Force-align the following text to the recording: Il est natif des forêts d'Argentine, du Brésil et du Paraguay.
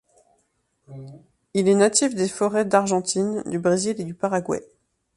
Il 1.53 1.67
est 1.67 1.75
natif 1.75 2.15
des 2.15 2.27
forêts 2.27 2.65
d'Argentine, 2.65 3.43
du 3.45 3.59
Brésil 3.59 3.97
et 4.01 4.03
du 4.03 4.15
Paraguay. 4.15 4.65